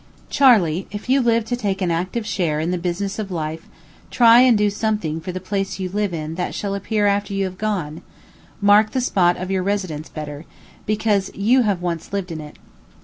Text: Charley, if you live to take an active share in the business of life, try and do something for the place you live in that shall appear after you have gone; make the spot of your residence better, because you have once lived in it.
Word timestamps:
Charley, 0.31 0.87
if 0.89 1.09
you 1.09 1.21
live 1.21 1.45
to 1.45 1.55
take 1.55 1.79
an 1.79 1.91
active 1.91 2.25
share 2.25 2.59
in 2.59 2.71
the 2.71 2.79
business 2.79 3.19
of 3.19 3.29
life, 3.29 3.67
try 4.09 4.39
and 4.39 4.57
do 4.57 4.71
something 4.71 5.21
for 5.21 5.31
the 5.31 5.39
place 5.39 5.79
you 5.79 5.89
live 5.89 6.11
in 6.11 6.33
that 6.33 6.55
shall 6.55 6.73
appear 6.73 7.05
after 7.05 7.35
you 7.35 7.45
have 7.45 7.59
gone; 7.59 8.01
make 8.59 8.93
the 8.93 8.99
spot 9.01 9.37
of 9.37 9.51
your 9.51 9.61
residence 9.61 10.09
better, 10.09 10.45
because 10.87 11.29
you 11.35 11.61
have 11.61 11.83
once 11.83 12.11
lived 12.13 12.31
in 12.31 12.41
it. 12.41 12.57